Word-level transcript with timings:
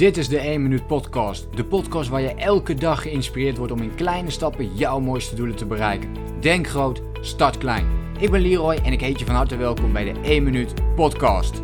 Dit 0.00 0.16
is 0.16 0.28
de 0.28 0.38
1 0.38 0.62
Minuut 0.62 0.86
Podcast. 0.86 1.56
De 1.56 1.64
podcast 1.64 2.08
waar 2.08 2.20
je 2.20 2.34
elke 2.34 2.74
dag 2.74 3.02
geïnspireerd 3.02 3.56
wordt 3.56 3.72
om 3.72 3.82
in 3.82 3.94
kleine 3.94 4.30
stappen 4.30 4.76
jouw 4.76 5.00
mooiste 5.00 5.34
doelen 5.34 5.56
te 5.56 5.66
bereiken. 5.66 6.40
Denk 6.40 6.66
groot, 6.66 7.02
start 7.20 7.58
klein. 7.58 7.86
Ik 8.18 8.30
ben 8.30 8.40
Leroy 8.40 8.74
en 8.74 8.92
ik 8.92 9.00
heet 9.00 9.18
je 9.18 9.24
van 9.24 9.34
harte 9.34 9.56
welkom 9.56 9.92
bij 9.92 10.12
de 10.12 10.20
1 10.20 10.42
Minuut 10.42 10.94
Podcast. 10.94 11.62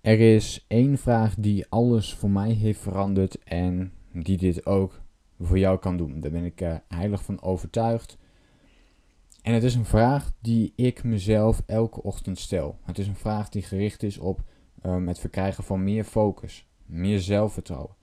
Er 0.00 0.20
is 0.34 0.64
één 0.68 0.98
vraag 0.98 1.34
die 1.34 1.66
alles 1.68 2.14
voor 2.14 2.30
mij 2.30 2.52
heeft 2.52 2.80
veranderd 2.80 3.38
en 3.44 3.92
die 4.12 4.36
dit 4.36 4.66
ook 4.66 5.00
voor 5.40 5.58
jou 5.58 5.78
kan 5.78 5.96
doen. 5.96 6.20
Daar 6.20 6.30
ben 6.30 6.44
ik 6.44 6.60
uh, 6.60 6.74
heilig 6.88 7.22
van 7.22 7.42
overtuigd. 7.42 8.18
En 9.42 9.54
het 9.54 9.62
is 9.62 9.74
een 9.74 9.84
vraag 9.84 10.32
die 10.40 10.72
ik 10.76 11.04
mezelf 11.04 11.62
elke 11.66 12.02
ochtend 12.02 12.38
stel. 12.38 12.78
Het 12.84 12.98
is 12.98 13.06
een 13.06 13.16
vraag 13.16 13.48
die 13.48 13.62
gericht 13.62 14.02
is 14.02 14.18
op 14.18 14.42
um, 14.86 15.08
het 15.08 15.18
verkrijgen 15.18 15.64
van 15.64 15.84
meer 15.84 16.04
focus, 16.04 16.66
meer 16.86 17.20
zelfvertrouwen, 17.20 17.94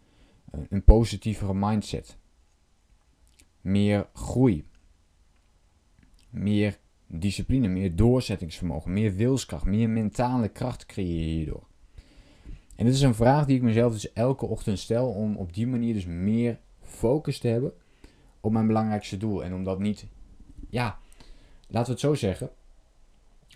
uh, 0.56 0.62
een 0.70 0.84
positievere 0.84 1.54
mindset, 1.54 2.18
meer 3.62 4.10
groei, 4.14 4.68
meer 6.30 6.80
discipline, 7.08 7.68
meer 7.68 7.96
doorzettingsvermogen, 7.96 8.94
meer 8.94 9.16
wilskracht, 9.16 9.66
meer 9.66 9.90
mentale 9.90 10.48
kracht 10.48 10.86
creëer 10.86 11.20
je 11.20 11.36
hierdoor. 11.36 11.68
En 12.76 12.86
dit 12.86 12.94
is 12.94 13.02
een 13.02 13.16
vraag 13.16 13.46
die 13.46 13.56
ik 13.56 13.62
mezelf 13.62 13.94
dus 13.94 14.14
elke 14.14 14.46
ochtend 14.46 14.80
stel 14.80 15.10
om 15.10 15.36
op 15.36 15.54
die 15.54 15.68
manier 15.68 15.94
dus 15.94 16.06
meer 16.06 16.60
focus 16.82 17.40
te 17.40 17.48
hebben 17.48 17.74
op 18.40 18.52
mijn 18.52 18.68
belangrijkste 18.68 19.18
doel. 19.18 19.44
En 19.44 19.54
om 19.54 19.64
dat 19.64 19.80
niet, 19.80 20.06
ja, 20.70 21.00
laten 21.68 21.86
we 21.86 21.92
het 21.92 22.00
zo 22.00 22.14
zeggen, 22.14 22.50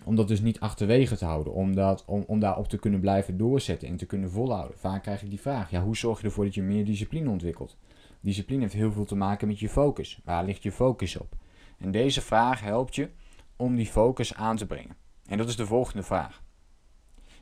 om 0.04 0.16
dat 0.16 0.28
dus 0.28 0.40
niet 0.40 0.60
achterwege 0.60 1.16
te 1.16 1.24
houden, 1.24 1.52
om, 1.52 1.74
dat, 1.74 2.04
om, 2.06 2.24
om 2.26 2.40
daarop 2.40 2.68
te 2.68 2.78
kunnen 2.78 3.00
blijven 3.00 3.36
doorzetten 3.36 3.88
en 3.88 3.96
te 3.96 4.06
kunnen 4.06 4.30
volhouden. 4.30 4.78
Vaak 4.78 5.02
krijg 5.02 5.22
ik 5.22 5.30
die 5.30 5.40
vraag, 5.40 5.70
ja, 5.70 5.82
hoe 5.82 5.96
zorg 5.96 6.20
je 6.20 6.26
ervoor 6.26 6.44
dat 6.44 6.54
je 6.54 6.62
meer 6.62 6.84
discipline 6.84 7.30
ontwikkelt? 7.30 7.76
Discipline 8.20 8.60
heeft 8.60 8.74
heel 8.74 8.92
veel 8.92 9.04
te 9.04 9.16
maken 9.16 9.48
met 9.48 9.58
je 9.58 9.68
focus. 9.68 10.20
Waar 10.24 10.44
ligt 10.44 10.62
je 10.62 10.72
focus 10.72 11.16
op? 11.16 11.34
En 11.78 11.90
deze 11.90 12.20
vraag 12.20 12.60
helpt 12.60 12.94
je 12.94 13.10
om 13.56 13.76
die 13.76 13.86
focus 13.86 14.34
aan 14.34 14.56
te 14.56 14.66
brengen. 14.66 14.96
En 15.26 15.38
dat 15.38 15.48
is 15.48 15.56
de 15.56 15.66
volgende 15.66 16.02
vraag. 16.02 16.42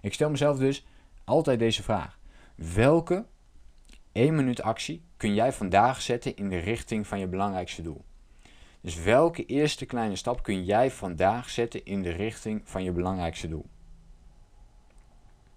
Ik 0.00 0.14
stel 0.14 0.30
mezelf 0.30 0.58
dus 0.58 0.86
altijd 1.24 1.58
deze 1.58 1.82
vraag. 1.82 2.18
Welke 2.74 3.27
1 4.12 4.34
minuut 4.34 4.62
actie 4.62 5.05
kun 5.16 5.34
jij 5.34 5.52
vandaag 5.52 6.02
zetten 6.02 6.36
in 6.36 6.48
de 6.48 6.58
richting 6.58 7.06
van 7.06 7.18
je 7.18 7.27
belangrijkste 7.27 7.82
doel? 7.82 8.05
Dus 8.83 9.02
welke 9.02 9.47
eerste 9.47 9.86
kleine 9.86 10.16
stap 10.16 10.42
kun 10.42 10.64
jij 10.64 10.91
vandaag 10.91 11.50
zetten 11.50 11.84
in 11.84 12.02
de 12.02 12.11
richting 12.11 12.62
van 12.64 12.83
je 12.84 12.92
belangrijkste 12.92 13.48
doel? 13.48 13.66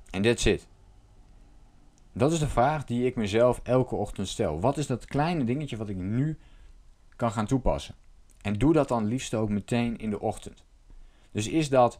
En 0.10 0.22
that's 0.22 0.46
it. 0.46 0.68
Dat 2.12 2.32
is 2.32 2.40
de 2.40 2.48
vraag 2.48 2.86
die 2.86 3.06
ik 3.06 3.16
mezelf 3.16 3.60
elke 3.64 3.96
ochtend 3.96 4.28
stel. 4.28 4.60
Wat 4.60 4.78
is 4.78 4.88
dat 4.88 5.06
kleine 5.06 5.44
dingetje 5.44 5.78
wat 5.78 5.90
ik 5.90 5.96
nu 5.96 6.38
kan 7.16 7.32
gaan 7.32 7.46
toepassen? 7.46 7.96
En 8.42 8.54
doe 8.54 8.74
dat 8.74 8.88
dan 8.88 9.06
liefst 9.06 9.34
ook 9.34 9.50
meteen 9.50 9.98
in 9.98 10.10
de 10.10 10.20
ochtend. 10.20 10.64
Dus 11.32 11.48
is 11.48 11.70
dat 11.70 12.00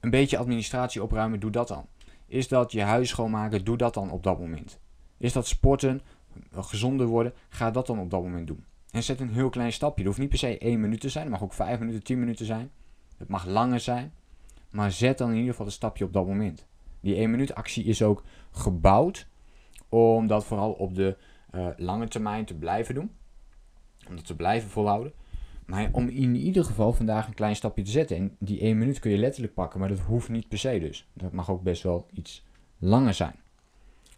een 0.00 0.10
beetje 0.10 0.38
administratie 0.38 1.02
opruimen, 1.02 1.40
doe 1.40 1.50
dat 1.50 1.68
dan. 1.68 1.86
Is 2.26 2.48
dat 2.48 2.72
je 2.72 2.82
huis 2.82 3.08
schoonmaken, 3.08 3.64
doe 3.64 3.76
dat 3.76 3.94
dan 3.94 4.10
op 4.10 4.22
dat 4.22 4.38
moment. 4.38 4.78
Is 5.16 5.32
dat 5.32 5.46
sporten, 5.46 6.02
gezonder 6.50 7.06
worden, 7.06 7.34
ga 7.48 7.70
dat 7.70 7.86
dan 7.86 7.98
op 7.98 8.10
dat 8.10 8.22
moment 8.22 8.46
doen. 8.46 8.64
En 8.94 9.02
zet 9.02 9.20
een 9.20 9.32
heel 9.32 9.48
klein 9.48 9.72
stapje. 9.72 9.96
Het 9.96 10.06
hoeft 10.06 10.18
niet 10.18 10.28
per 10.28 10.38
se 10.38 10.58
1 10.58 10.80
minuut 10.80 11.00
te 11.00 11.08
zijn. 11.08 11.24
Het 11.24 11.32
mag 11.32 11.42
ook 11.42 11.52
5 11.52 11.78
minuten, 11.78 12.02
10 12.02 12.18
minuten 12.18 12.46
zijn. 12.46 12.70
Het 13.16 13.28
mag 13.28 13.46
langer 13.46 13.80
zijn. 13.80 14.12
Maar 14.70 14.92
zet 14.92 15.18
dan 15.18 15.30
in 15.30 15.36
ieder 15.36 15.50
geval 15.50 15.66
een 15.66 15.72
stapje 15.72 16.04
op 16.04 16.12
dat 16.12 16.26
moment. 16.26 16.66
Die 17.00 17.14
1 17.14 17.30
minuut 17.30 17.54
actie 17.54 17.84
is 17.84 18.02
ook 18.02 18.22
gebouwd 18.50 19.26
om 19.88 20.26
dat 20.26 20.44
vooral 20.44 20.72
op 20.72 20.94
de 20.94 21.16
uh, 21.54 21.68
lange 21.76 22.08
termijn 22.08 22.44
te 22.44 22.54
blijven 22.54 22.94
doen. 22.94 23.10
Om 24.08 24.16
dat 24.16 24.26
te 24.26 24.36
blijven 24.36 24.70
volhouden. 24.70 25.12
Maar 25.66 25.88
om 25.92 26.08
in 26.08 26.34
ieder 26.34 26.64
geval 26.64 26.92
vandaag 26.92 27.26
een 27.26 27.34
klein 27.34 27.56
stapje 27.56 27.82
te 27.82 27.90
zetten. 27.90 28.16
En 28.16 28.36
die 28.38 28.60
1 28.60 28.78
minuut 28.78 28.98
kun 28.98 29.10
je 29.10 29.18
letterlijk 29.18 29.54
pakken, 29.54 29.80
maar 29.80 29.88
dat 29.88 30.00
hoeft 30.00 30.28
niet 30.28 30.48
per 30.48 30.58
se 30.58 30.78
dus. 30.78 31.08
Dat 31.12 31.32
mag 31.32 31.50
ook 31.50 31.62
best 31.62 31.82
wel 31.82 32.06
iets 32.12 32.44
langer 32.78 33.14
zijn. 33.14 33.34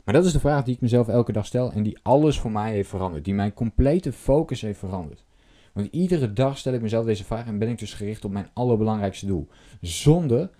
Maar 0.06 0.14
dat 0.14 0.24
is 0.24 0.32
de 0.32 0.40
vraag 0.40 0.64
die 0.64 0.74
ik 0.74 0.80
mezelf 0.80 1.08
elke 1.08 1.32
dag 1.32 1.46
stel 1.46 1.72
en 1.72 1.82
die 1.82 1.98
alles 2.02 2.38
voor 2.38 2.50
mij 2.50 2.72
heeft 2.72 2.88
veranderd. 2.88 3.24
Die 3.24 3.34
mijn 3.34 3.54
complete 3.54 4.12
focus 4.12 4.60
heeft 4.60 4.78
veranderd. 4.78 5.24
Want 5.72 5.88
iedere 5.90 6.32
dag 6.32 6.58
stel 6.58 6.72
ik 6.72 6.80
mezelf 6.80 7.04
deze 7.04 7.24
vraag 7.24 7.46
en 7.46 7.58
ben 7.58 7.68
ik 7.68 7.78
dus 7.78 7.94
gericht 7.94 8.24
op 8.24 8.30
mijn 8.30 8.50
allerbelangrijkste 8.52 9.26
doel. 9.26 9.48
Zonder 9.80 10.50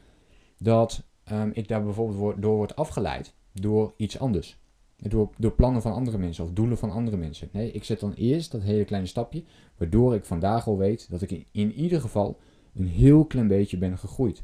dat 0.59 1.03
um, 1.33 1.51
ik 1.55 1.69
daar 1.69 1.85
bijvoorbeeld 1.85 2.43
door 2.43 2.57
word 2.57 2.77
afgeleid 2.77 3.35
door 3.53 3.95
iets 3.97 4.19
anders. 4.19 4.59
Door, 4.97 5.31
door 5.39 5.53
plannen 5.53 5.83
van 5.83 5.93
andere 5.93 6.19
mensen 6.19 6.45
of 6.45 6.51
doelen 6.51 6.79
van 6.79 6.91
andere 6.91 7.17
mensen. 7.17 7.49
Nee, 7.53 7.71
ik 7.71 7.85
zet 7.85 8.01
dan 8.01 8.13
eerst 8.13 8.53
dat 8.53 8.63
hele 8.63 8.85
kleine 8.85 9.09
stapje, 9.09 9.45
waardoor 9.77 10.15
ik 10.15 10.25
vandaag 10.25 10.67
al 10.67 10.79
weet 10.79 11.11
dat 11.11 11.23
ik 11.23 11.31
in, 11.31 11.47
in 11.53 11.73
ieder 11.73 12.01
geval 12.01 12.39
een 12.75 12.87
heel 12.87 13.25
klein 13.25 13.49
beetje 13.49 13.79
ben 13.79 13.99
gegroeid. 13.99 14.43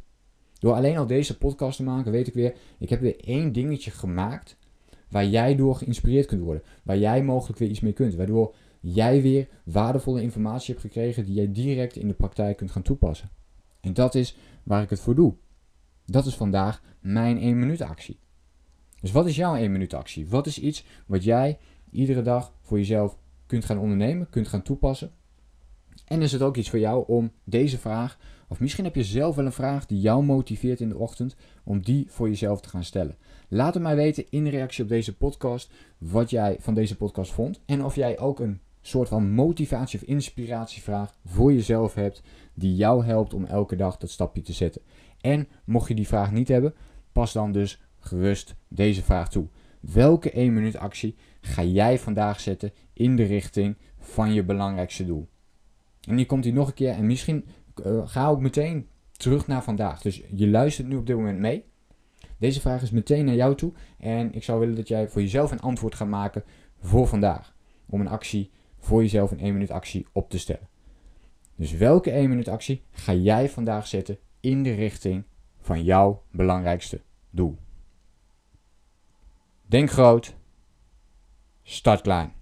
Door 0.58 0.74
alleen 0.74 0.96
al 0.96 1.06
deze 1.06 1.38
podcast 1.38 1.76
te 1.76 1.82
maken, 1.82 2.12
weet 2.12 2.26
ik 2.26 2.34
weer, 2.34 2.54
ik 2.78 2.88
heb 2.88 3.00
weer 3.00 3.20
één 3.20 3.52
dingetje 3.52 3.90
gemaakt 3.90 4.56
waar 5.12 5.26
jij 5.26 5.56
door 5.56 5.74
geïnspireerd 5.74 6.26
kunt 6.26 6.42
worden. 6.42 6.62
Waar 6.82 6.98
jij 6.98 7.22
mogelijk 7.22 7.58
weer 7.58 7.68
iets 7.68 7.80
mee 7.80 7.92
kunt. 7.92 8.14
Waardoor 8.14 8.54
jij 8.80 9.22
weer 9.22 9.48
waardevolle 9.64 10.22
informatie 10.22 10.74
hebt 10.74 10.86
gekregen 10.86 11.24
die 11.24 11.34
jij 11.34 11.52
direct 11.52 11.96
in 11.96 12.08
de 12.08 12.14
praktijk 12.14 12.56
kunt 12.56 12.70
gaan 12.70 12.82
toepassen. 12.82 13.30
En 13.80 13.94
dat 13.94 14.14
is 14.14 14.36
waar 14.62 14.82
ik 14.82 14.90
het 14.90 15.00
voor 15.00 15.14
doe. 15.14 15.34
Dat 16.06 16.26
is 16.26 16.34
vandaag 16.34 16.82
mijn 17.00 17.38
1 17.38 17.58
minuut 17.58 17.80
actie. 17.80 18.18
Dus 19.00 19.12
wat 19.12 19.26
is 19.26 19.36
jouw 19.36 19.56
1 19.56 19.72
minuut 19.72 19.94
actie? 19.94 20.28
Wat 20.28 20.46
is 20.46 20.58
iets 20.58 20.84
wat 21.06 21.24
jij 21.24 21.58
iedere 21.90 22.22
dag 22.22 22.52
voor 22.60 22.78
jezelf 22.78 23.18
kunt 23.46 23.64
gaan 23.64 23.78
ondernemen, 23.78 24.30
kunt 24.30 24.48
gaan 24.48 24.62
toepassen? 24.62 25.10
En 26.04 26.22
is 26.22 26.32
het 26.32 26.42
ook 26.42 26.56
iets 26.56 26.70
voor 26.70 26.78
jou 26.78 27.04
om 27.06 27.32
deze 27.44 27.78
vraag, 27.78 28.18
of 28.48 28.60
misschien 28.60 28.84
heb 28.84 28.94
je 28.94 29.04
zelf 29.04 29.36
wel 29.36 29.46
een 29.46 29.52
vraag 29.52 29.86
die 29.86 30.00
jou 30.00 30.24
motiveert 30.24 30.80
in 30.80 30.88
de 30.88 30.98
ochtend, 30.98 31.36
om 31.64 31.82
die 31.82 32.06
voor 32.10 32.28
jezelf 32.28 32.60
te 32.60 32.68
gaan 32.68 32.84
stellen. 32.84 33.16
Laat 33.48 33.74
het 33.74 33.82
mij 33.82 33.96
weten 33.96 34.24
in 34.30 34.46
reactie 34.46 34.82
op 34.82 34.88
deze 34.88 35.16
podcast 35.16 35.72
wat 35.98 36.30
jij 36.30 36.56
van 36.60 36.74
deze 36.74 36.96
podcast 36.96 37.32
vond. 37.32 37.60
En 37.66 37.84
of 37.84 37.94
jij 37.94 38.18
ook 38.18 38.40
een 38.40 38.60
soort 38.80 39.08
van 39.08 39.30
motivatie 39.30 40.00
of 40.00 40.06
inspiratievraag 40.06 41.14
voor 41.24 41.52
jezelf 41.52 41.94
hebt 41.94 42.22
die 42.54 42.74
jou 42.76 43.04
helpt 43.04 43.34
om 43.34 43.44
elke 43.44 43.76
dag 43.76 43.96
dat 43.96 44.10
stapje 44.10 44.42
te 44.42 44.52
zetten. 44.52 44.82
En 45.20 45.48
mocht 45.64 45.88
je 45.88 45.94
die 45.94 46.06
vraag 46.06 46.32
niet 46.32 46.48
hebben, 46.48 46.74
pas 47.12 47.32
dan 47.32 47.52
dus 47.52 47.82
gerust 47.98 48.54
deze 48.68 49.02
vraag 49.02 49.28
toe. 49.28 49.46
Welke 49.80 50.30
1 50.30 50.54
minuut 50.54 50.76
actie 50.76 51.16
ga 51.40 51.64
jij 51.64 51.98
vandaag 51.98 52.40
zetten 52.40 52.72
in 52.92 53.16
de 53.16 53.24
richting 53.24 53.76
van 53.98 54.32
je 54.32 54.44
belangrijkste 54.44 55.04
doel? 55.04 55.28
En 56.08 56.16
die 56.16 56.26
komt 56.26 56.44
hij 56.44 56.52
nog 56.52 56.68
een 56.68 56.74
keer 56.74 56.90
en 56.90 57.06
misschien 57.06 57.44
uh, 57.86 58.08
ga 58.08 58.28
ook 58.28 58.40
meteen 58.40 58.88
terug 59.12 59.46
naar 59.46 59.62
vandaag. 59.62 60.00
Dus 60.00 60.22
je 60.34 60.48
luistert 60.48 60.88
nu 60.88 60.96
op 60.96 61.06
dit 61.06 61.16
moment 61.16 61.38
mee. 61.38 61.64
Deze 62.38 62.60
vraag 62.60 62.82
is 62.82 62.90
meteen 62.90 63.24
naar 63.24 63.34
jou 63.34 63.54
toe 63.54 63.72
en 63.98 64.34
ik 64.34 64.44
zou 64.44 64.60
willen 64.60 64.74
dat 64.74 64.88
jij 64.88 65.08
voor 65.08 65.20
jezelf 65.20 65.50
een 65.50 65.60
antwoord 65.60 65.94
gaat 65.94 66.08
maken 66.08 66.44
voor 66.80 67.06
vandaag. 67.06 67.54
Om 67.86 68.00
een 68.00 68.08
actie 68.08 68.50
voor 68.78 69.02
jezelf, 69.02 69.30
een 69.30 69.40
1 69.40 69.52
minuut 69.52 69.70
actie 69.70 70.06
op 70.12 70.30
te 70.30 70.38
stellen. 70.38 70.68
Dus 71.56 71.72
welke 71.72 72.10
1 72.10 72.28
minuut 72.28 72.48
actie 72.48 72.82
ga 72.90 73.14
jij 73.14 73.48
vandaag 73.48 73.86
zetten 73.86 74.18
in 74.40 74.62
de 74.62 74.74
richting 74.74 75.24
van 75.60 75.84
jouw 75.84 76.22
belangrijkste 76.30 77.00
doel? 77.30 77.58
Denk 79.66 79.90
groot, 79.90 80.36
start 81.62 82.00
klein. 82.00 82.41